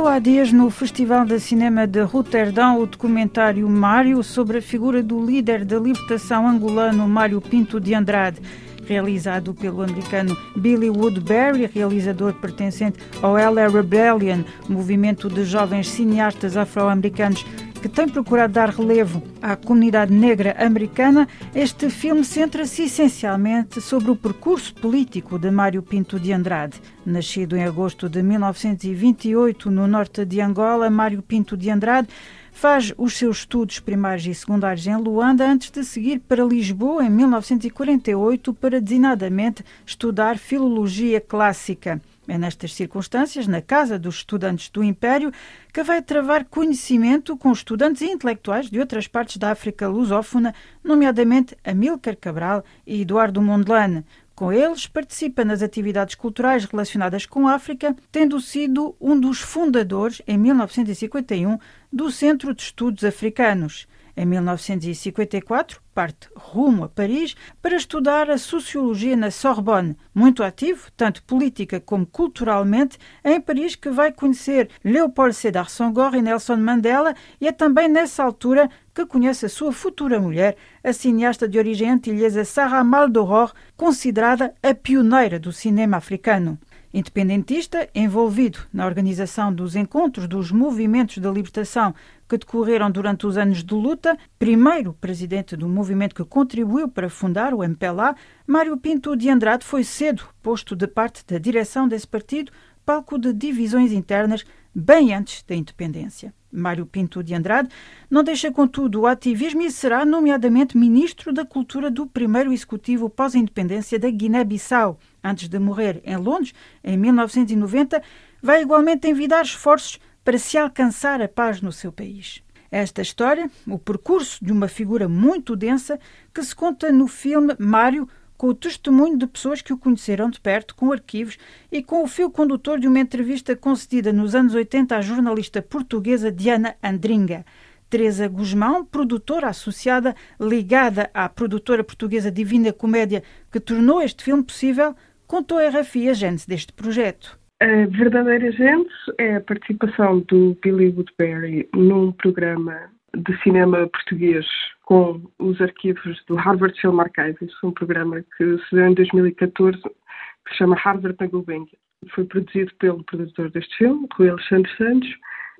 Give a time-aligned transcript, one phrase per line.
[0.00, 5.02] Estreou há dias no Festival de Cinema de Roterdão o documentário Mário sobre a figura
[5.02, 8.40] do líder da libertação angolano Mário Pinto de Andrade.
[8.86, 17.44] Realizado pelo americano Billy Woodbury, realizador pertencente ao LA Rebellion, movimento de jovens cineastas afro-americanos
[17.80, 24.16] que tem procurado dar relevo à comunidade negra americana, este filme centra-se essencialmente sobre o
[24.16, 26.80] percurso político de Mário Pinto de Andrade.
[27.04, 32.08] Nascido em agosto de 1928 no norte de Angola, Mário Pinto de Andrade
[32.52, 37.10] Faz os seus estudos primários e secundários em Luanda antes de seguir para Lisboa em
[37.10, 42.02] 1948 para designadamente estudar filologia clássica.
[42.28, 45.32] É nestas circunstâncias, na Casa dos Estudantes do Império,
[45.72, 51.56] que vai travar conhecimento com estudantes e intelectuais de outras partes da África lusófona, nomeadamente
[51.64, 54.04] Amílcar Cabral e Eduardo Mondlane.
[54.34, 60.22] Com eles, participa nas atividades culturais relacionadas com a África, tendo sido um dos fundadores,
[60.26, 61.58] em 1951,
[61.92, 63.86] do Centro de Estudos Africanos.
[64.16, 69.96] Em 1954, parte rumo a Paris para estudar a sociologia na Sorbonne.
[70.14, 76.14] Muito ativo, tanto política como culturalmente, é em Paris que vai conhecer Leopold Sédar Senghor
[76.14, 80.92] e Nelson Mandela e é também nessa altura que conhece a sua futura mulher, a
[80.92, 86.58] cineasta de origem antilhesa Sarah Maldoror, considerada a pioneira do cinema africano.
[86.92, 91.94] Independentista, envolvido na organização dos encontros dos movimentos de libertação
[92.28, 97.54] que decorreram durante os anos de luta, primeiro presidente do movimento que contribuiu para fundar
[97.54, 102.50] o MPLA, Mário Pinto de Andrade foi cedo posto de parte da direção desse partido,
[102.90, 106.34] palco de divisões internas bem antes da independência.
[106.50, 107.68] Mário Pinto de Andrade
[108.10, 113.96] não deixa, contudo, o ativismo e será, nomeadamente, ministro da Cultura do primeiro executivo pós-independência
[113.96, 114.98] da Guiné-Bissau.
[115.22, 116.52] Antes de morrer em Londres,
[116.82, 118.02] em 1990,
[118.42, 122.42] vai igualmente envidar esforços para se alcançar a paz no seu país.
[122.72, 125.96] Esta história, o percurso de uma figura muito densa
[126.34, 128.08] que se conta no filme Mário,
[128.40, 131.36] com o testemunho de pessoas que o conheceram de perto, com arquivos
[131.70, 136.32] e com o fio condutor de uma entrevista concedida nos anos 80 à jornalista portuguesa
[136.32, 137.44] Diana Andringa.
[137.90, 144.96] Teresa Guzmão, produtora associada ligada à produtora portuguesa Divina Comédia, que tornou este filme possível,
[145.26, 147.38] contou a RFI a gênese deste projeto.
[147.60, 154.46] A verdadeira gênese é a participação do Billy Woodbury num programa de cinema português
[154.84, 160.50] com os arquivos do Harvard Film Archives, um programa que se deu em 2014 que
[160.50, 161.78] se chama Harvard na Gulbenkian.
[162.14, 165.08] Foi produzido pelo produtor deste filme, Rui Alexandre Santos,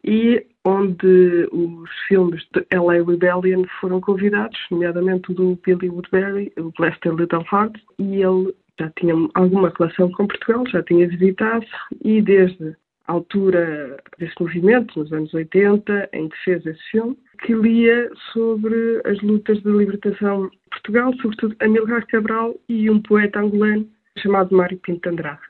[0.05, 6.73] e onde os filmes de LA Rebellion foram convidados, nomeadamente o do Billy Woodbury, o
[6.79, 11.67] Blessed Little Heart, e ele já tinha alguma relação com Portugal, já tinha visitado,
[12.03, 12.75] e desde
[13.11, 19.21] altura desse movimento, nos anos 80, em que fez esse filme, que lia sobre as
[19.23, 23.89] lutas de libertação de Portugal, sobretudo Amilcar Cabral e um poeta angolano
[24.19, 25.41] chamado Mário Pinto Andrade.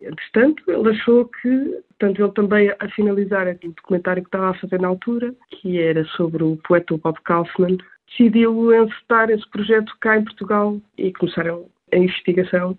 [0.00, 4.80] Entretanto, ele achou que, tanto ele também a finalizar o documentário que estava a fazer
[4.80, 10.24] na altura, que era sobre o poeta Bob Kaufman, decidiu encetar esse projeto cá em
[10.24, 12.78] Portugal e começaram a investigação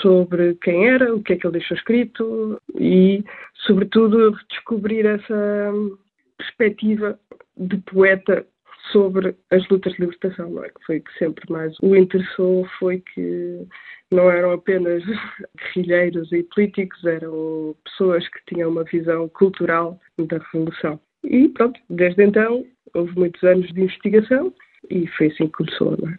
[0.00, 3.22] sobre quem era, o que é que ele deixou escrito e,
[3.66, 5.72] sobretudo, descobrir essa
[6.38, 7.18] perspectiva
[7.56, 8.46] de poeta
[8.92, 10.68] sobre as lutas de libertação, não é?
[10.68, 13.66] Que foi que sempre mais o interessou foi que
[14.10, 15.02] não eram apenas
[15.74, 21.00] guerrilheiros e políticos, eram pessoas que tinham uma visão cultural da revolução.
[21.24, 22.64] E pronto, desde então
[22.94, 24.52] houve muitos anos de investigação
[24.90, 26.16] e foi assim que começou, não é?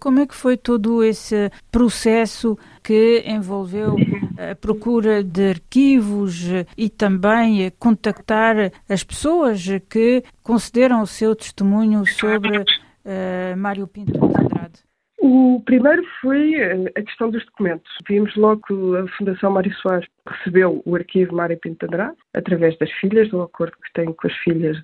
[0.00, 3.96] Como é que foi todo esse processo que envolveu
[4.38, 6.44] a procura de arquivos
[6.76, 14.18] e também contactar as pessoas que concederam o seu testemunho sobre uh, Mário Pinto de
[14.18, 14.88] Andrade?
[15.20, 16.54] O primeiro foi
[16.96, 17.90] a questão dos documentos.
[18.08, 22.78] Vimos logo que a Fundação Mário Soares recebeu o arquivo Mário Pinto de Andrade, através
[22.78, 24.76] das filhas, do acordo que tem com as filhas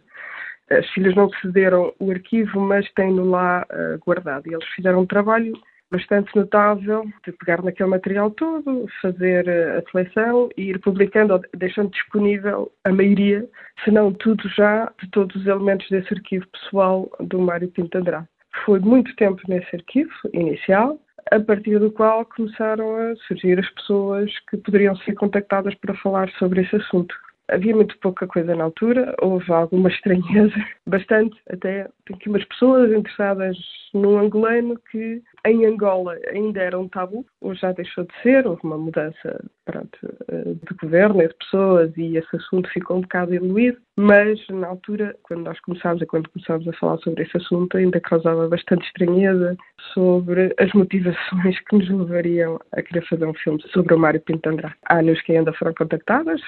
[0.78, 4.46] as filhas não cederam o arquivo, mas têm-no lá uh, guardado.
[4.46, 5.52] E eles fizeram um trabalho
[5.90, 11.90] bastante notável de pegar naquele material todo, fazer eh, a seleção e ir publicando, deixando
[11.90, 13.48] disponível a maioria,
[13.84, 18.26] se não tudo já, de todos os elementos desse arquivo pessoal do Mário Pinto Andrade.
[18.64, 20.98] Foi muito tempo nesse arquivo inicial,
[21.30, 26.28] a partir do qual começaram a surgir as pessoas que poderiam ser contactadas para falar
[26.38, 27.14] sobre esse assunto.
[27.48, 30.54] Havia muito pouca coisa na altura, houve alguma estranheza,
[30.86, 31.88] bastante até.
[32.06, 33.56] Tem aqui umas pessoas interessadas
[33.92, 38.62] num angolano que em Angola ainda era um tabu, hoje já deixou de ser, houve
[38.64, 39.98] uma mudança pronto,
[40.28, 44.68] eh, de governo e de pessoas e esse assunto ficou um bocado diluído, mas na
[44.68, 48.86] altura, quando nós começámos e quando começámos a falar sobre esse assunto, ainda causava bastante
[48.86, 49.56] estranheza
[49.92, 54.48] sobre as motivações que nos levariam a querer fazer um filme sobre o Mário Pinto
[54.48, 54.74] Andrade.
[54.86, 56.40] Há nos que ainda foram contactadas,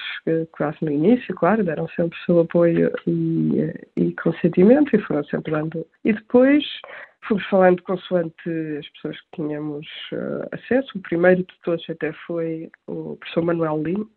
[0.51, 5.23] quase no início, claro, deram sempre o seu apoio e, eh, e consentimento e foram
[5.25, 5.85] sempre dando.
[6.03, 6.63] E depois
[7.27, 10.97] Fomos falando consoante as pessoas que tínhamos uh, acesso.
[10.97, 14.07] O primeiro de todos até foi o professor Manuel Lima,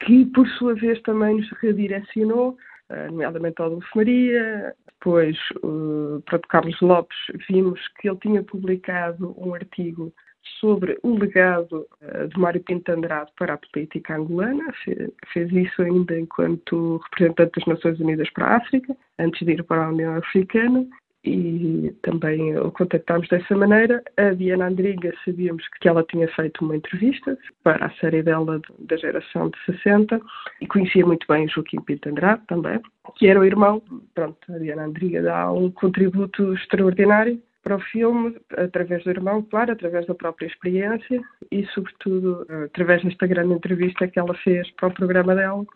[0.00, 2.56] que por sua vez também nos redirecionou,
[2.90, 4.74] uh, nomeadamente ao Dulce Maria.
[4.86, 7.16] Depois, uh, para Carlos Lopes,
[7.48, 10.12] vimos que ele tinha publicado um artigo
[10.58, 14.72] sobre o legado uh, de Mário Pinto Andrade para a política angolana.
[14.84, 19.62] Fe fez isso ainda enquanto representante das Nações Unidas para a África, antes de ir
[19.62, 20.84] para a União Africana
[21.24, 24.02] e também o contactámos dessa maneira.
[24.16, 28.96] A Diana Andriga sabíamos que ela tinha feito uma entrevista para a série dela da
[28.96, 30.20] geração de 60
[30.60, 32.80] e conhecia muito bem Joaquim Pinto Andrade também,
[33.16, 33.82] que era o irmão.
[34.14, 39.72] Pronto, a Diana Andriga dá um contributo extraordinário para o filme, através do irmão, claro,
[39.72, 41.20] através da própria experiência
[41.50, 45.66] e, sobretudo, através desta grande entrevista que ela fez para o programa dela,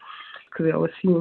[0.57, 1.13] que deu assim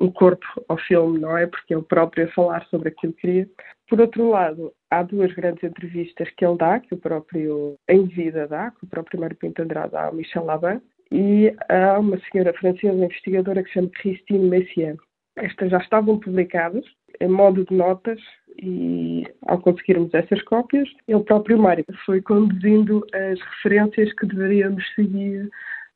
[0.00, 1.46] um corpo ao filme, não é?
[1.46, 3.48] Porque ele próprio a falar sobre aquilo que queria.
[3.88, 8.46] Por outro lado, há duas grandes entrevistas que ele dá, que o próprio em vida
[8.46, 12.52] dá, que o próprio Mário Pinto Andrade dá ao Michel Laban, e há uma senhora
[12.54, 14.96] francesa investigadora que se chama Christine Messier.
[15.36, 16.84] Estas já estavam publicadas
[17.20, 18.20] em modo de notas
[18.60, 25.48] e ao conseguirmos essas cópias, ele próprio Mário foi conduzindo as referências que deveríamos seguir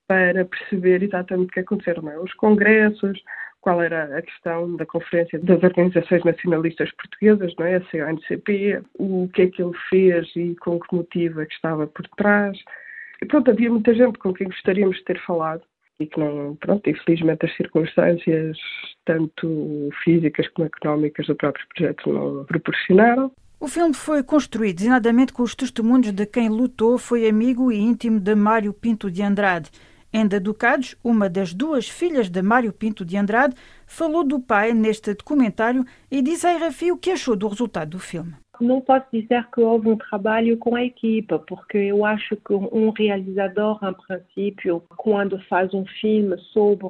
[0.07, 2.09] para perceber exatamente o que aconteceram.
[2.11, 2.19] É?
[2.19, 3.19] Os congressos,
[3.61, 7.77] qual era a questão da Conferência das Organizações Nacionalistas Portuguesas, não é?
[7.77, 11.87] a CONCP, o que é que ele fez e com que motivo é que estava
[11.87, 12.59] por trás.
[13.23, 15.63] E pronto, havia muita gente com quem gostaríamos de ter falado
[15.99, 18.57] e que não, pronto, infelizmente as circunstâncias,
[19.05, 23.31] tanto físicas como económicas do próprio projeto não proporcionaram.
[23.61, 28.19] O filme foi construído designadamente com os testemunhos de quem lutou, foi amigo e íntimo
[28.19, 29.71] de Mário Pinto de Andrade.
[30.13, 33.55] Enda Ducados, uma das duas filhas de Mário Pinto de Andrade,
[33.87, 37.99] falou do pai neste documentário e diz a RFI o que achou do resultado do
[38.01, 38.35] filme.
[38.61, 42.91] Não posso dizer que houve um trabalho com a equipa, porque eu acho que um
[42.91, 46.87] realizador, em princípio, quando faz um filme sobre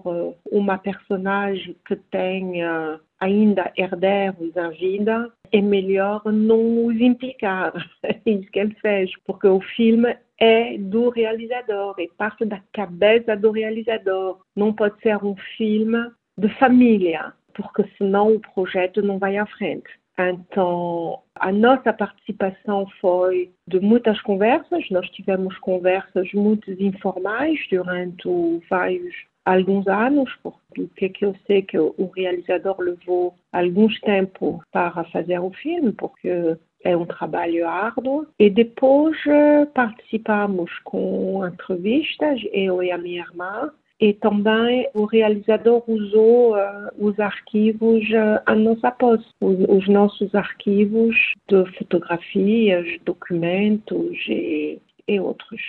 [0.51, 7.73] uma personagem que tenha ainda herdeiros em vida, é melhor não os implicar.
[8.03, 13.37] É isso que ele fez, porque o filme é do realizador, é parte da cabeça
[13.37, 14.41] do realizador.
[14.57, 19.89] Não pode ser um filme de família, porque senão o projeto não vai à frente.
[20.19, 24.89] Então, a nossa participação foi de muitas conversas.
[24.91, 28.29] Nós tivemos conversas muito informais durante
[28.69, 29.15] vários
[29.45, 35.51] alguns anos, porque que eu sei que o realizador levou alguns tempo para fazer o
[35.51, 38.27] filme, porque é um trabalho árduo.
[38.39, 45.85] E depois eh, participamos com entrevistas, eu e a minha irmã, e também o realizador
[45.87, 51.15] usou uh, os arquivos uh, a nossa posse, os, os, nossos arquivos
[51.49, 55.61] de fotografias, documentos e, e outros.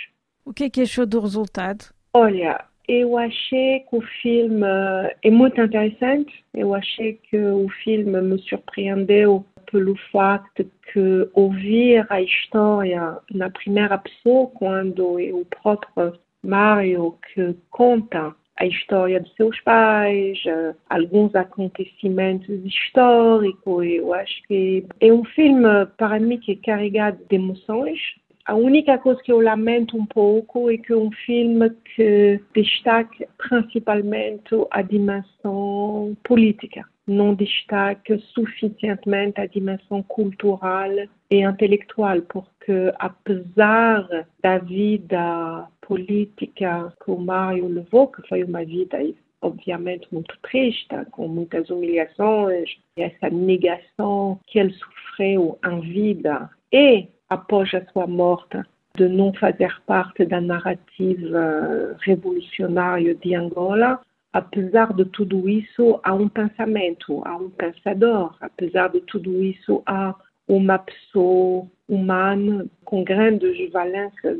[0.44, 1.84] O que é que achou do resultado?
[2.14, 4.66] Olha, eu achei que o filme
[5.22, 6.32] é muito interessante.
[6.54, 13.96] Eu achei que o filme me surpreendeu pelo facto que ouvir a história na primeira
[13.98, 20.38] pessoa, quando o próprio Mário que conta a história de seus pais,
[20.88, 23.86] alguns acontecimentos históricos.
[23.86, 27.98] Eu acho que é um filme, para mim, que é carregado de emoções.
[28.44, 33.26] A única coisa que eu lamento um pouco é que é um filme que destaque
[33.38, 40.90] principalmente a dimensão política não destaca suficientemente a dimensão cultural
[41.30, 48.98] e intelectual, porque apesar da vida política que o Mário levou, que foi uma vida
[49.42, 57.08] obviamente muito triste, com muitas humilhações, e essa negação que ele sofreu em vida e
[57.28, 58.62] após a sua morte
[58.96, 64.00] de não fazer parte da narrativa revolucionária de Angola,
[64.32, 68.34] apesar de tudo isso, há um pensamento, há um pensador.
[68.40, 70.14] Apesar de tudo isso, há
[70.48, 74.38] uma pessoa humana com grandes valências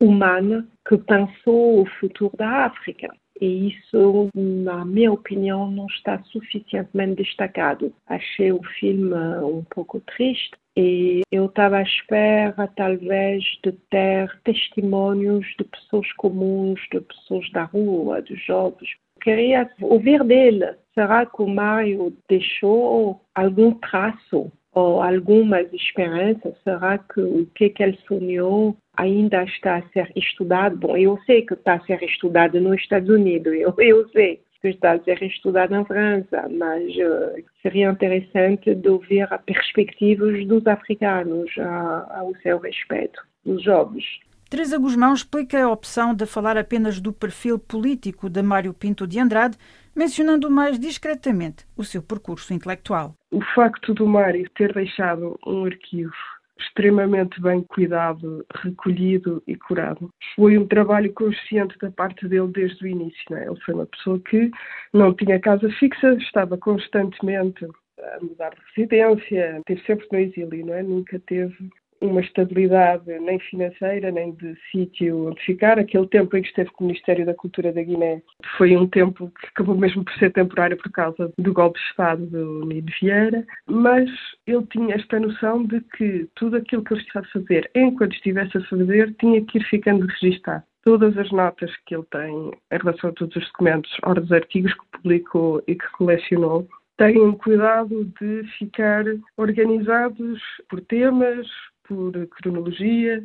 [0.00, 3.08] humanas que pensou o futuro da África.
[3.40, 7.92] E isso, na minha opinião, não está suficientemente destacado.
[8.06, 15.46] Achei o filme um pouco triste E eu estava à espera, talvez, de ter testemunhos
[15.58, 18.90] de pessoas comuns, de pessoas da rua, de jovens.
[19.20, 20.74] Queria ouvir dele.
[20.94, 26.54] Será que o Mário deixou algum traço ou algumas experiências?
[26.64, 30.76] Será que o que, que ele sonhou ainda está a ser estudado?
[30.76, 34.68] Bom, eu sei que está a ser estudado nos Estados Unidos, eu, eu sei que
[34.68, 40.64] está a ser estudado na França, mas uh, seria interessante de ouvir as perspectivas dos
[40.68, 44.04] africanos a, ao seu respeito, dos jovens.
[44.52, 49.18] Teresa Guzmão explica a opção de falar apenas do perfil político de Mário Pinto de
[49.18, 49.56] Andrade,
[49.96, 53.16] mencionando mais discretamente o seu percurso intelectual.
[53.30, 56.12] O facto do Mário ter deixado um arquivo
[56.60, 60.10] extremamente bem cuidado, recolhido e curado.
[60.36, 63.34] Foi um trabalho consciente da parte dele desde o início.
[63.34, 63.46] É?
[63.46, 64.50] Ele foi uma pessoa que
[64.92, 70.74] não tinha casa fixa, estava constantemente a mudar de residência, esteve sempre no exílio, não
[70.74, 70.82] é?
[70.82, 71.70] nunca teve
[72.02, 75.78] uma estabilidade nem financeira, nem de sítio onde ficar.
[75.78, 78.22] Aquele tempo em que esteve com o Ministério da Cultura da Guiné
[78.56, 82.26] foi um tempo que acabou mesmo por ser temporário por causa do golpe de Estado
[82.26, 84.10] do Nido Vieira, mas
[84.46, 88.58] ele tinha esta noção de que tudo aquilo que ele estava a fazer, enquanto estivesse
[88.58, 90.64] a fazer, tinha que ir ficando registado.
[90.84, 94.74] Todas as notas que ele tem em relação a todos os documentos, ou dos artigos
[94.74, 96.66] que publicou e que colecionou,
[96.96, 99.04] tenham cuidado de ficar
[99.36, 101.46] organizados por temas,
[101.86, 103.22] por cronologia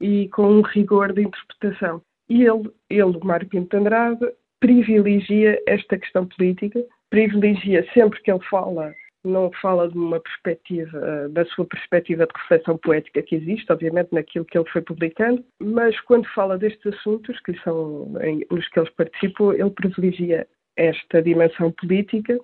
[0.00, 2.02] e com um rigor de interpretação.
[2.28, 4.26] E ele, ele Mário Pinto Andrade,
[4.60, 11.44] privilegia esta questão política, privilegia sempre que ele fala, não fala de uma perspectiva, da
[11.46, 16.28] sua perspectiva de reflexão poética que existe, obviamente naquilo que ele foi publicando, mas quando
[16.28, 18.12] fala destes assuntos, que são
[18.50, 22.38] nos que eles participam, ele privilegia esta dimensão política,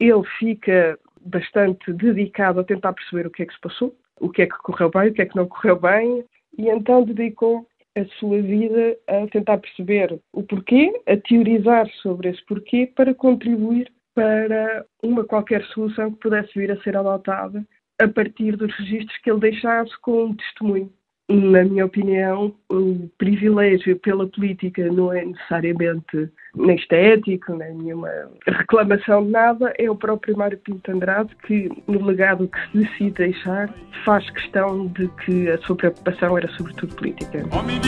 [0.00, 4.42] ele fica bastante dedicado a tentar perceber o que é que se passou, o que
[4.42, 6.24] é que correu bem, o que é que não correu bem,
[6.58, 12.44] e então dedicou a sua vida a tentar perceber o porquê, a teorizar sobre esse
[12.44, 17.64] porquê, para contribuir para uma qualquer solução que pudesse vir a ser adotada
[17.98, 20.92] a partir dos registros que ele deixasse com um testemunho
[21.28, 28.08] na minha opinião, o privilégio pela política não é necessariamente nem estético, nem nenhuma
[28.46, 33.10] reclamação de nada, é o próprio Mário Pinto Andrade que, no legado que se decide
[33.10, 37.44] deixar, faz questão de que a sua preocupação era sobretudo política.
[37.50, 37.80] Homem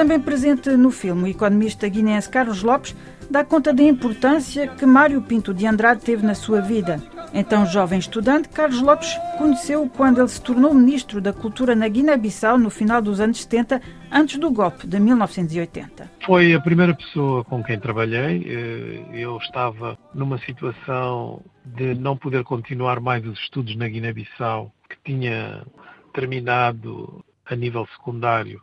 [0.00, 2.96] também presente no filme, o economista guineense Carlos Lopes
[3.30, 7.02] dá conta da importância que Mário Pinto de Andrade teve na sua vida.
[7.34, 12.56] Então, jovem estudante, Carlos Lopes conheceu quando ele se tornou ministro da Cultura na Guiné-Bissau
[12.56, 16.10] no final dos anos 70, antes do golpe de 1980.
[16.24, 18.42] Foi a primeira pessoa com quem trabalhei.
[18.48, 24.96] Eh, eu estava numa situação de não poder continuar mais os estudos na Guiné-Bissau, que
[25.04, 25.62] tinha
[26.12, 28.62] terminado a nível secundário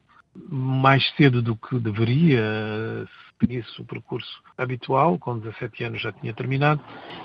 [0.49, 2.43] mais cedo do que deveria,
[3.39, 6.81] seguisse o percurso habitual, com 17 anos já tinha terminado,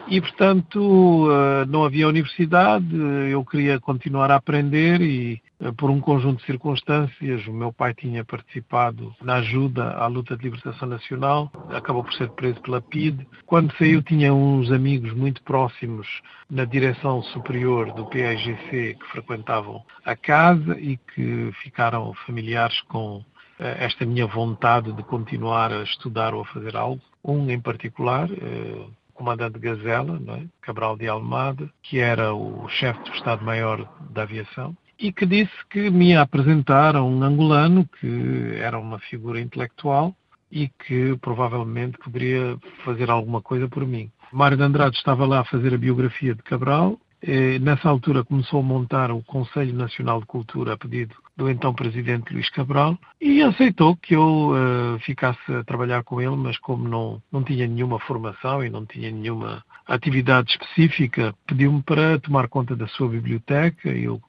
[0.08, 2.94] e portanto eh, não havia universidade,
[3.30, 7.94] eu queria continuar a aprender e eh, por um conjunto de circunstâncias, o meu pai
[7.94, 13.26] tinha participado na ajuda à luta de libertação nacional, acabou por ser preso pela PID.
[13.46, 16.06] Quando saiu tinha uns amigos muito próximos
[16.50, 23.31] na direção superior do PAGC que frequentavam a casa e que ficaram familiares com eh,
[23.78, 27.00] esta minha vontade de continuar a estudar ou a fazer algo.
[27.24, 30.42] Um em particular, eh, o comandante Gazela, é?
[30.60, 35.90] Cabral de Almada, que era o chefe do Estado-Maior da Aviação, e que disse que
[35.90, 40.14] me ia apresentar a um angolano que era uma figura intelectual
[40.50, 44.10] e que provavelmente poderia fazer alguma coisa por mim.
[44.32, 48.58] Mário de Andrade estava lá a fazer a biografia de Cabral eh, nessa altura começou
[48.58, 53.42] a montar o Conselho Nacional de Cultura a pedido do então presidente Luís Cabral e
[53.42, 57.98] aceitou que eu uh, ficasse a trabalhar com ele, mas como não, não tinha nenhuma
[58.00, 64.20] formação e não tinha nenhuma atividade específica, pediu-me para tomar conta da sua biblioteca, eu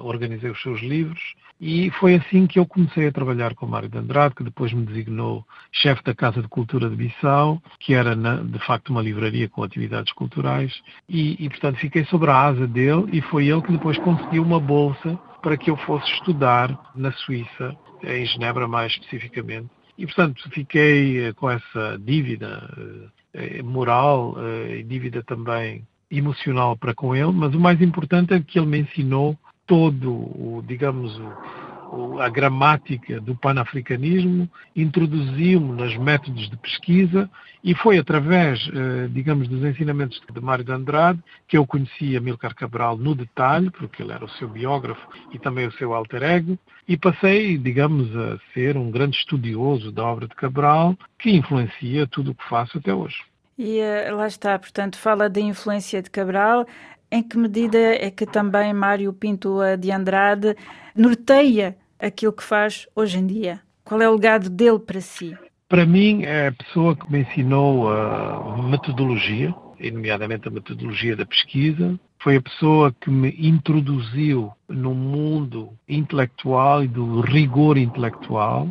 [0.00, 1.20] organizei os seus livros
[1.60, 4.84] e foi assim que eu comecei a trabalhar com Mário de Andrade, que depois me
[4.84, 9.62] designou chefe da Casa de Cultura de Bissau, que era de facto uma livraria com
[9.62, 13.98] atividades culturais e, e portanto fiquei sobre a asa dele e foi ele que depois
[13.98, 19.70] conseguiu uma bolsa para que eu fosse estudar na Suíça, em Genebra mais especificamente.
[19.96, 22.68] E, portanto, fiquei eh, com essa dívida
[23.34, 28.40] eh, moral eh, e dívida também emocional para com ele, mas o mais importante é
[28.40, 31.20] que ele me ensinou todo o, digamos,
[32.20, 37.28] a gramática do panafricanismo, introduziu-me nos métodos de pesquisa
[37.62, 42.54] e foi através, eh, digamos, dos ensinamentos de Mário de Andrade que eu conheci Amilcar
[42.54, 46.58] Cabral no detalhe, porque ele era o seu biógrafo e também o seu alter ego,
[46.88, 52.30] e passei, digamos, a ser um grande estudioso da obra de Cabral, que influencia tudo
[52.30, 53.22] o que faço até hoje.
[53.58, 56.66] E uh, lá está, portanto, fala da influência de Cabral.
[57.12, 60.56] Em que medida é que também Mário Pinto de Andrade
[60.94, 63.60] norteia aquilo que faz hoje em dia?
[63.84, 65.36] Qual é o legado dele para si?
[65.68, 69.54] Para mim, é a pessoa que me ensinou a metodologia,
[69.92, 71.98] nomeadamente a metodologia da pesquisa.
[72.22, 78.68] Foi a pessoa que me introduziu no mundo intelectual e do rigor intelectual.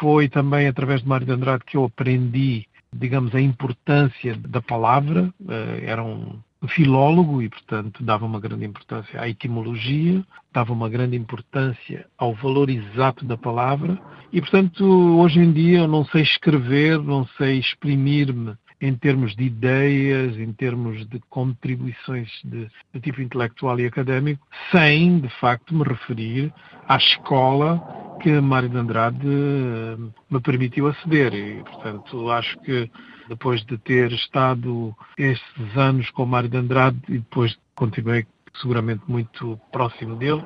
[0.00, 5.32] Foi também através de Mário de Andrade que eu aprendi digamos, a importância da palavra.
[5.48, 11.16] Eh, era um filólogo e, portanto, dava uma grande importância à etimologia, dava uma grande
[11.16, 13.98] importância ao valor exato da palavra.
[14.32, 14.84] E, portanto,
[15.18, 20.52] hoje em dia eu não sei escrever, não sei exprimir-me em termos de ideias, em
[20.52, 26.52] termos de contribuições de, de tipo intelectual e académico, sem, de facto, me referir
[26.88, 27.80] à escola
[28.22, 29.96] que Mário de Andrade eh,
[30.30, 31.34] me permitiu aceder.
[31.34, 32.90] E, portanto, acho que
[33.28, 38.26] depois de ter estado estes anos com Mário de Andrade e depois continuei
[38.60, 40.44] seguramente muito próximo dele,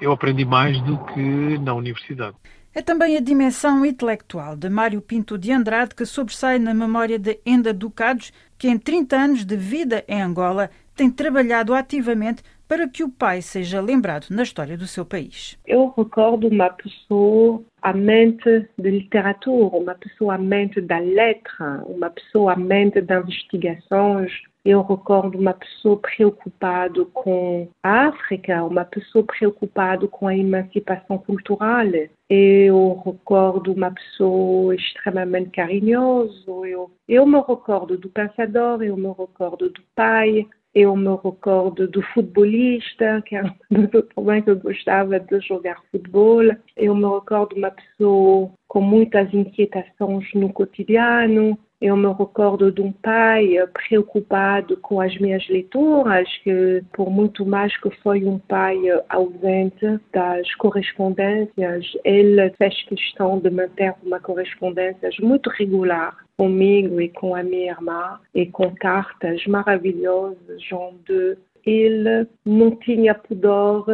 [0.00, 2.36] eu aprendi mais do que na universidade.
[2.74, 7.38] É também a dimensão intelectual de Mário Pinto de Andrade que sobressai na memória de
[7.46, 13.04] Enda Ducados, que em 30 anos de vida em Angola tem trabalhado ativamente para que
[13.04, 15.58] o pai seja lembrado na história do seu país.
[15.66, 17.62] Eu recordo uma pessoa
[17.94, 24.32] mente de literatura, uma pessoa mente da letra, uma pessoa mente de investigações.
[24.64, 31.84] Eu recordo uma pessoa preocupada com a África, uma pessoa preocupada com a emancipação cultural.
[32.30, 36.50] Eu recordo uma pessoa extremamente carinhosa.
[36.64, 42.02] Eu, eu me recordo do pensador, eu me recordo do pai, eu me recordo do
[42.02, 46.42] futebolista, que era pessoa também que gostava de jogar futebol.
[46.76, 51.56] Eu me recordo uma pessoa com muitas inquietações no cotidiano.
[51.84, 57.76] Eu me recordo de um pai preocupado com as minhas leituras, que por muito mais
[57.76, 58.78] que foi um pai
[59.10, 67.34] ausente das correspondências, ele fez questão de manter uma correspondência muito regular comigo e com
[67.34, 73.84] a minha irmã e com cartas maravilhosas onde ele não tinha pudor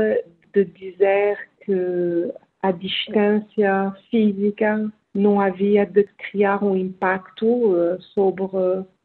[0.54, 8.44] de dizer que a distância física não havia de criar um impacto eh, sobre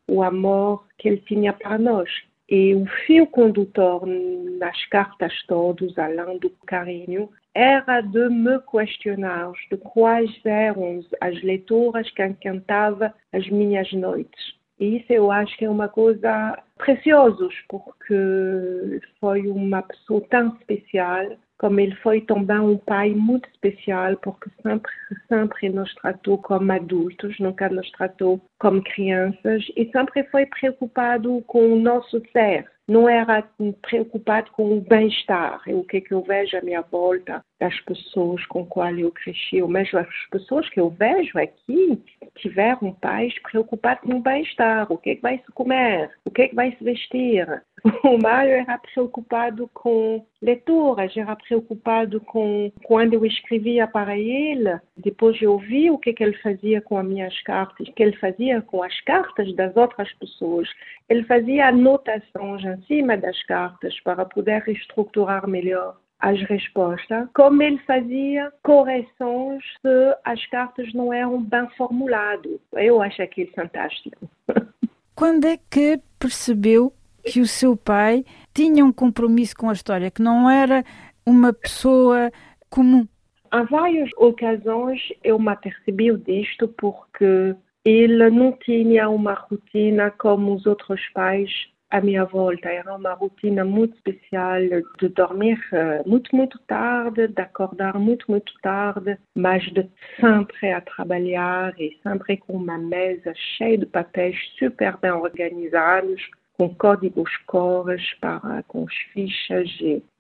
[0.07, 2.09] o amor que ele tinha para nós.
[2.47, 9.77] E o fio condutor nas cartas todas, além do carinho, era de me questionar de
[9.77, 14.55] quais eram as leituras que encantavam as minhas noites.
[14.79, 21.37] E isso eu acho que é uma coisa preciosa, porque foi uma pessoa tão especial,
[21.57, 24.91] como ele foi também um pai muito especial, porque sempre,
[25.27, 31.73] sempre nos tratou como adultos, nunca nos tratou como crianças, e sempre foi preocupado com
[31.73, 33.41] o nosso ser não era
[33.81, 37.43] preocupado com o bem-estar, o que, que eu vejo à minha volta.
[37.59, 42.03] Das pessoas com quais eu cresci, mesmo as pessoas que eu vejo aqui
[42.35, 46.43] tiveram pais preocupados com o bem-estar, o que é que vai se comer, o que
[46.43, 47.63] é que vai se vestir.
[48.03, 55.39] O Mário era preocupado com leituras, era preocupado com quando eu escrevia para ele, depois
[55.41, 58.17] eu vi o que, é que ele fazia com as minhas cartas, o que ele
[58.17, 60.67] fazia com as cartas das outras pessoas.
[61.07, 67.77] Ele fazia anotações em cima das cartas para poder estruturar melhor as respostas, como ele
[67.79, 72.59] fazia correções se as cartas não eram bem formuladas.
[72.73, 74.27] Eu acho aquilo fantástico.
[75.13, 76.91] Quando é que percebeu
[77.25, 80.83] que o seu pai tinha um compromisso com a história, que não era
[81.25, 82.31] uma pessoa
[82.69, 83.07] comum?
[83.51, 90.65] Há várias ocasiões eu me apercebi disto porque ele não tinha uma rotina como os
[90.65, 91.49] outros pais
[91.91, 92.67] à minha volta.
[92.69, 94.59] Era uma rotina muito especial
[94.99, 99.87] de dormir eh, muito, muito tarde, de acordar muito, muito tarde, mas de
[100.19, 106.21] sempre a trabalhar e sempre com uma mesa cheia de papéis super bem organizados
[106.57, 109.69] com códigos cores para com as fichas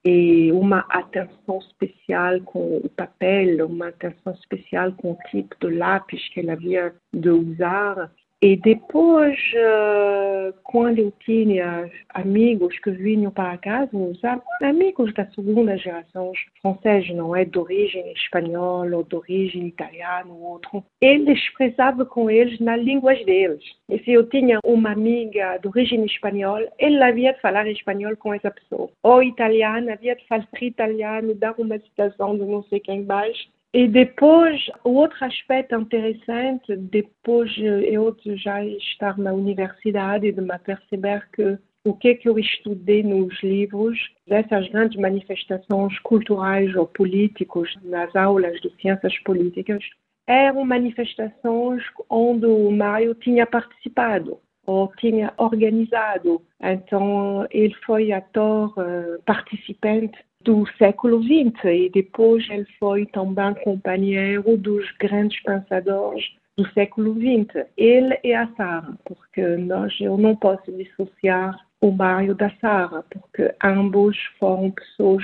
[0.05, 5.17] e, uma atenção especial com o papel, uma atenção especial com o
[5.61, 8.11] de lápis que ele havia de usar.
[8.45, 14.19] E depois, uh, quando eu tinha amigos que vinham para casa, os
[14.61, 16.31] amigos da segunda geração
[16.61, 22.29] francesa, não é de origem espanhola ou de origem italiana ou outro, eles expressavam com
[22.29, 23.63] eles na língua deles.
[23.89, 28.31] E se eu tinha uma amiga de origem espanhola, ele havia de falar espanhol com
[28.31, 28.91] essa pessoa.
[29.01, 33.35] Ou italiana, havia de falar italiano, dar uma citação de não sei quem mais.
[33.77, 41.27] E depois, o outro aspecto interessante, depois eu já estar na universidade, de me perceber
[41.33, 47.69] que o que é que eu estudei nos livros dessas grandes manifestações culturais ou políticas
[47.83, 49.83] nas aulas de ciências políticas
[50.25, 56.41] eram manifestações onde o Mário tinha participado ou tinha organizado.
[56.63, 64.55] Então, ele foi ator uh, participante do século XX e depois ele foi também companheiro
[64.57, 66.23] dos grandes pensadores
[66.55, 67.65] do século XX.
[67.75, 73.53] Ele e a Sara, porque nós, eu não posso dissociar o Mário da Sara, porque
[73.63, 75.23] ambos foram pessoas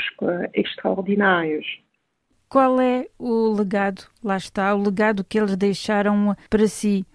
[0.56, 1.66] extraordinárias.
[2.50, 7.06] Qual é o legado, lá está, o legado que eles deixaram para si?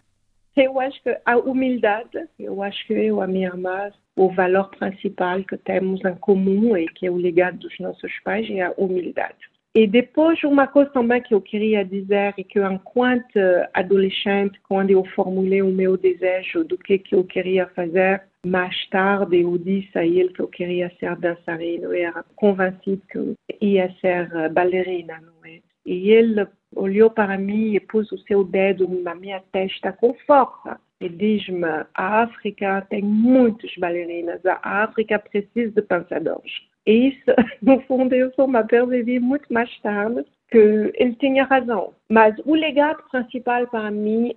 [0.56, 5.44] Eu acho que a humildade, eu acho que eu, a minha irmã, o valor principal
[5.44, 9.36] que temos em comum e que é o legado dos nossos pais é a humildade.
[9.74, 13.38] E depois, uma coisa também que eu queria dizer é que, enquanto
[13.74, 19.42] adolescente, quando eu formulei o meu desejo do que, que eu queria fazer, mais tarde
[19.42, 23.94] eu disse a ele que eu queria ser dançarina, eu era convencido que eu ia
[24.00, 25.60] ser bailarina, não é?
[25.84, 30.78] E ele olhou para mim e pôs o seu dedo na minha testa com força.
[31.00, 36.52] E diz-me: a África tem muitas bailarinas, a África precisa de pensadores.
[36.86, 41.92] E isso, no fundo, eu sou uma percebi muito mais tarde ele tinha razão.
[42.08, 43.66] Mas o legado principal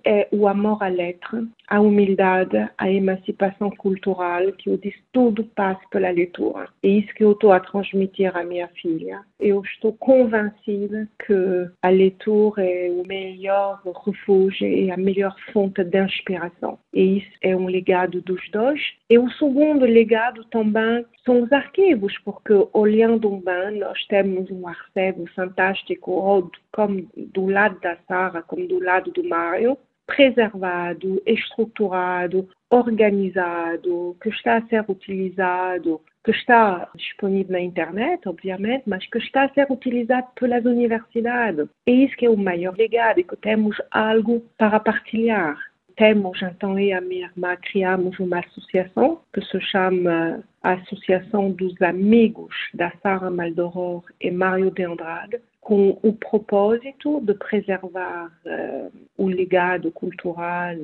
[0.04, 5.80] é o amor à letra, a humildade, a emancipação cultural, que eu disse tudo passa
[5.90, 6.68] pela leitura.
[6.82, 9.20] É isso que eu estou a transmitir à minha filha.
[9.38, 16.02] Eu estou convencida que a leitura é o melhor refúgio e a melhor fonte de
[16.02, 16.76] inspiração.
[16.92, 18.80] E isso é um legado dos dois.
[19.08, 25.26] E o segundo legado também são os arquivos, porque olhando bem, nós temos um arquivo
[25.34, 34.28] fantástico, como do lado da Sara como do lado do Mário, preservado, estruturado, organizado, que
[34.28, 39.70] está a ser utilizado, que está disponível na internet, obviamente, mas que está a ser
[39.70, 41.68] utilizado pelas universidades.
[41.86, 45.56] É isso que é o maior legado, e que temos algo para partilhar.
[45.96, 52.54] Temos, então, eu e a irmã criamos uma associação que se chama Associação dos Amigos
[52.74, 52.92] da
[53.30, 60.74] Maldoror e Mário de Andrade, com o propósito de preservar uh, o legado cultural,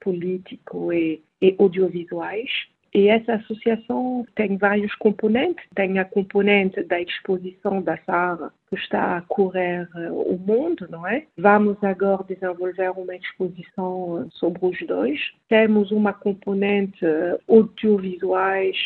[0.00, 2.50] político e, e audiovisuais
[2.92, 5.64] e essa associação tem vários componentes.
[5.74, 11.06] Tem a componente da exposição da Sara, que está a correr eh, o mundo, não
[11.06, 11.24] é?
[11.36, 15.20] Vamos agora desenvolver uma exposição sobre os dois.
[15.48, 18.76] Temos uma componente eh, audiovisuais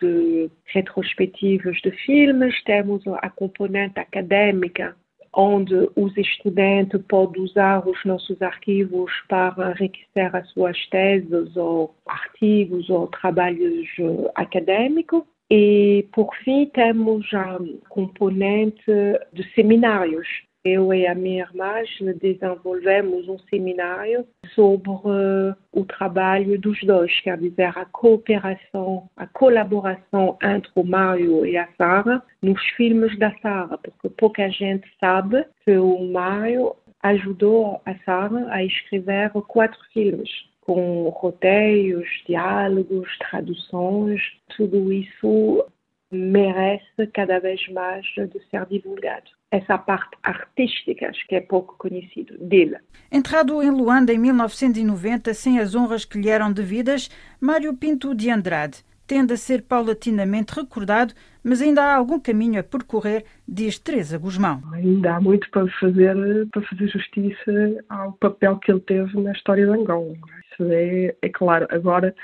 [0.00, 4.94] de retrospectivas de filmes, temos a componente acadêmica
[5.36, 12.88] onde os estudantes podem usar os nossos arquivos para enriquecer as suas teses ou artigos
[12.90, 15.22] ou trabalhos eh, acadêmicos.
[15.50, 18.84] E, por fim, temos a componente
[19.32, 20.26] de seminários
[20.64, 21.74] eu e a minha irmã
[22.18, 30.38] desenvolvemos um seminário sobre uh, o trabalho dos dois, quer dizer, a cooperação, a colaboração
[30.42, 35.76] entre o Mário e a Sara nos filmes da Sara, porque pouca gente sabe que
[35.76, 40.30] o Mário ajudou a Sara a escrever quatro filmes
[40.62, 44.22] com roteiros, diálogos, traduções,
[44.56, 45.66] tudo isso
[46.10, 52.76] merece cada vez mais de ser divulgado essa parte artística, que é pouco conhecido dele.
[53.10, 57.08] Entrado em Luanda em 1990, sem as honras que lhe eram devidas,
[57.40, 62.62] Mário Pinto de Andrade tende a ser paulatinamente recordado, mas ainda há algum caminho a
[62.62, 64.62] percorrer, diz Teresa Guzmão.
[64.72, 66.16] Ainda há muito para fazer,
[66.50, 70.14] para fazer justiça ao papel que ele teve na história de Angola.
[70.50, 71.66] Isso é, é claro.
[71.70, 72.14] Agora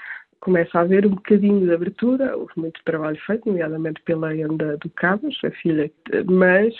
[0.40, 4.90] começa a haver um bocadinho de abertura, houve muito trabalho feito, nomeadamente pela Enda do
[4.90, 5.90] Cabos, a filha,
[6.26, 6.74] mas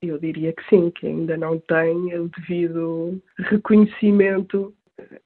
[0.00, 4.72] eu diria que sim, que ainda não tem o devido reconhecimento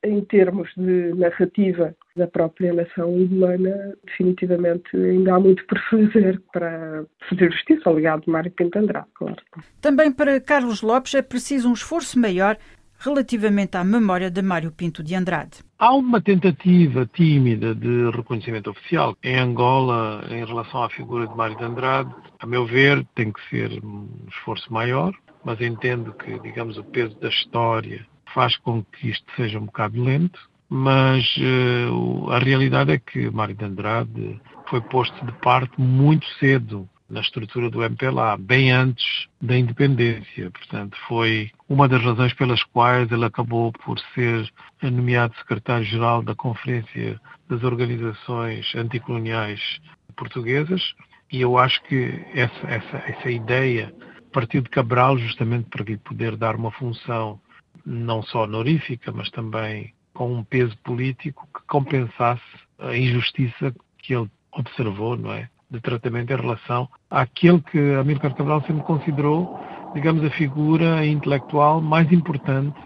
[0.03, 7.05] em termos de narrativa da própria nação humana, definitivamente ainda há muito por fazer para
[7.29, 9.37] fazer justiça ao legado de Mário Pinto Andrade, claro.
[9.81, 12.57] Também para Carlos Lopes é preciso um esforço maior
[12.99, 15.59] relativamente à memória de Mário Pinto de Andrade.
[15.79, 21.57] Há uma tentativa tímida de reconhecimento oficial em Angola em relação à figura de Mário
[21.57, 22.13] de Andrade.
[22.41, 27.19] A meu ver, tem que ser um esforço maior, mas entendo que, digamos, o peso
[27.21, 30.41] da história faz com que isto seja um bocado lento.
[30.71, 36.87] Mas uh, a realidade é que Mário de Andrade foi posto de parte muito cedo
[37.09, 40.51] na estrutura do MPLA, bem antes da independência.
[40.51, 44.51] Portanto, foi uma das razões pelas quais ele acabou por ser
[44.83, 49.81] nomeado secretário-geral da Conferência das Organizações Anticoloniais
[50.17, 50.95] Portuguesas.
[51.33, 53.95] E eu acho que essa, essa, essa ideia
[54.33, 57.41] partiu de Cabral justamente para lhe poder dar uma função
[57.87, 62.43] não só honorífica, mas também com um peso político que compensasse
[62.79, 65.49] a injustiça que ele observou, não é?
[65.71, 69.59] De tratamento em relação àquele que Amílcar Cabral sempre considerou,
[69.95, 72.77] digamos, a figura intelectual mais importante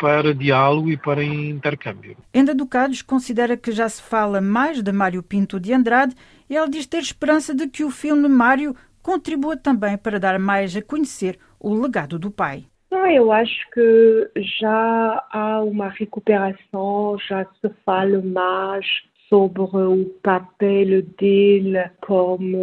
[0.00, 2.16] para diálogo e para intercâmbio.
[2.32, 6.14] Enda Ducados considera que já se fala mais de Mário Pinto de Andrade
[6.48, 10.76] e ele diz ter esperança de que o filme Mário contribua também para dar mais
[10.76, 12.64] a conhecer o legado do pai.
[12.90, 18.86] Não, eu acho que já há uma recuperação, já se fala mais
[19.28, 22.58] sobre o papel dele como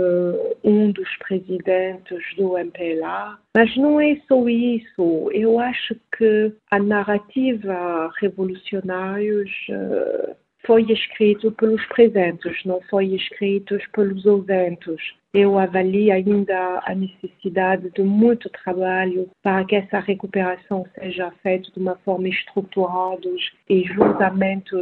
[0.63, 3.39] um dos presidentes do MPLA.
[3.55, 5.29] Mas não é só isso.
[5.31, 14.25] Eu acho que a narrativa revolucionários uh, foi escrito pelos presentes, não foi escrito pelos
[14.25, 15.01] ausentes.
[15.37, 21.77] Eu avalio ainda a necessidade de muito trabalho para que essa recuperação seja feita de
[21.77, 23.29] uma forma estruturada
[23.69, 24.73] e juntamente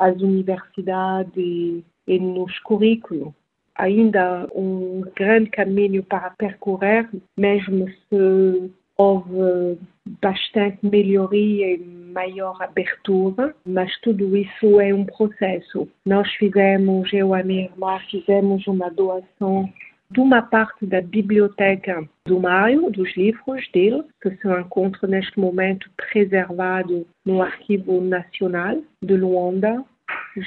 [0.00, 3.32] às universidades e nos currículos
[3.76, 9.78] ainda um grande caminho para percorrer, mesmo se houve
[10.20, 15.88] bastante melhoria e maior abertura, mas tudo isso é um processo.
[16.04, 19.72] Nós fizemos, eu e a minha irmã, fizemos uma doação
[20.12, 27.06] de parte da biblioteca do Mário, dos livros dele, que se encontra neste momento preservado
[27.24, 29.84] no Arquivo Nacional de Luanda.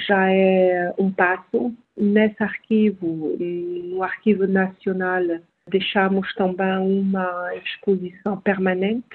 [0.06, 1.74] Já é um passo.
[1.96, 5.22] Nesse arquivo, no Arquivo Nacional,
[5.68, 9.06] deixamos também uma exposição permanente.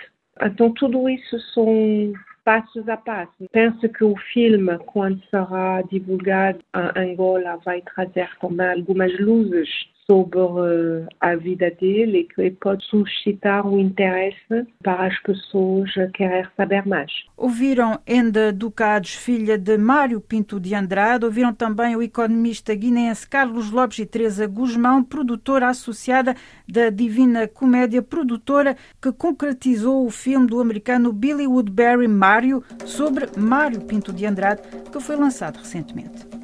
[0.42, 3.32] Então, tudo isso são passos a passo.
[3.52, 6.60] Penso que o filme, quando será divulgado
[6.96, 9.70] em Angola, vai trazer também algumas luzes
[10.12, 16.52] sobre uh, a vida dele e que pode suscitar o interesse para as pessoas querer
[16.58, 17.10] saber mais.
[17.38, 23.72] Ouviram Enda Ducados, filha de Mário Pinto de Andrade, ouviram também o economista guineense Carlos
[23.72, 26.36] Lopes e Teresa Guzmão, produtora associada
[26.68, 33.80] da Divina Comédia, produtora que concretizou o filme do americano Billy Woodbury Mário sobre Mário
[33.82, 36.41] Pinto de Andrade, que foi lançado recentemente.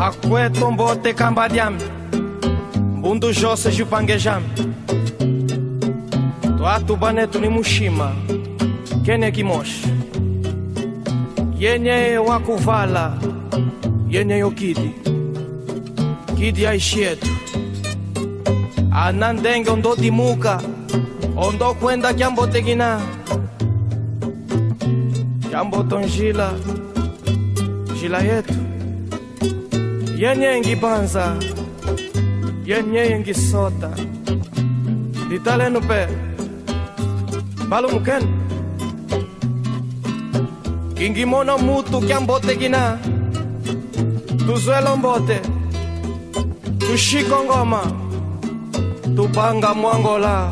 [0.00, 1.78] Akwe tombo te kambadiam
[3.02, 4.42] Bundu jose jupangejam
[6.58, 8.12] Tuatu banetu ni mushima
[9.04, 9.84] Kene kimosh
[11.58, 13.18] Yenye wakuvala
[14.10, 14.90] Yenye yokidi
[16.36, 17.28] Kidi aishietu
[18.92, 20.60] Anandenge ondo dimuka
[21.36, 23.00] Ondo kwenda kiambo tegina
[25.50, 26.52] Kiambo tonjila
[28.00, 28.54] Jila yetu
[30.18, 31.36] yenye ngibanza.
[32.66, 33.90] Yenye ngisota.
[35.30, 36.00] Litalenu pe
[37.68, 38.22] balumuken
[40.94, 42.98] kingimono mutu kyambotekina
[44.46, 45.40] tuzwelo mbote.
[46.78, 47.82] Tushiko ngoma.
[49.16, 50.50] Tupanga mwangola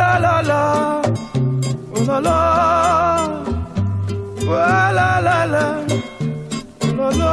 [0.00, 0.60] la la la,
[1.94, 2.38] oh la la,
[4.42, 4.54] oh
[4.98, 5.64] la la la,
[6.82, 7.32] oh la la,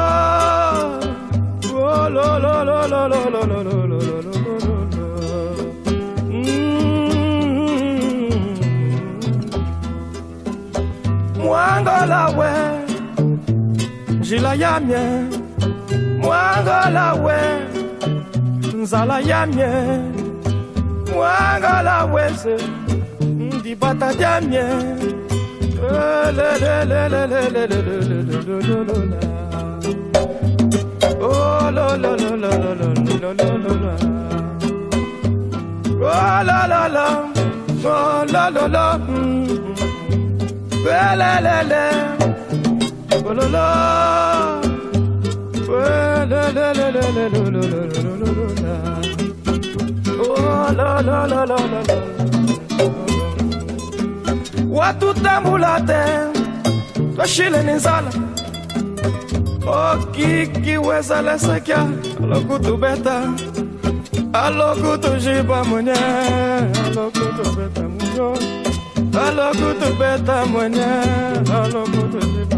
[1.73, 4.33] oh la la la la la la la la la la la.
[12.37, 12.51] we,
[14.21, 15.05] jila ya mie.
[16.21, 17.39] Mwangolawe,
[18.81, 20.12] nzala ya mie
[21.13, 22.55] mwanga la wese
[26.37, 27.67] la la la la la
[47.87, 48.02] la
[50.43, 51.57] la la la la la
[54.69, 56.01] watu tambula te
[57.15, 58.11] twashile ni nzala.
[59.67, 61.87] Okikiweza lesekia
[62.23, 63.21] alokutubeta
[64.33, 65.91] alokutujiba mwenye
[66.85, 68.39] alokutubeta mwenye.
[69.27, 70.85] Alokutubeta mwenye
[71.63, 72.52] alokutubeta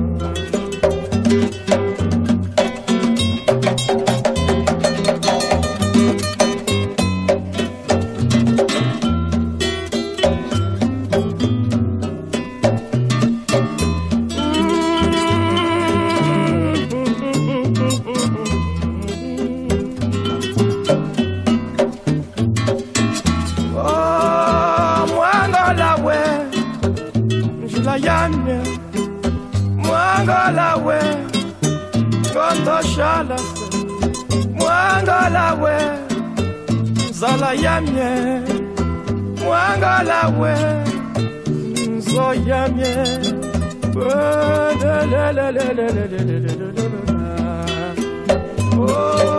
[42.15, 43.35] Soyamie,
[48.77, 49.34] Oh,